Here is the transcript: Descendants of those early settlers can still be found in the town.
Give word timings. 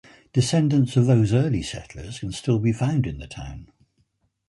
Descendants 0.33 0.97
of 0.97 1.05
those 1.05 1.31
early 1.31 1.61
settlers 1.61 2.21
can 2.21 2.31
still 2.31 2.57
be 2.57 2.73
found 2.73 3.05
in 3.05 3.19
the 3.19 3.27
town. 3.27 3.71